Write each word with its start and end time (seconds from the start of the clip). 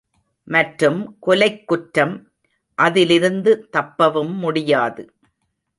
மற்றும் 0.47 0.99
கொலைக்குற்றம், 1.27 2.15
அதிலிருந்து 2.77 3.67
தப்பவும் 3.77 4.33
முடியாது. 4.35 5.03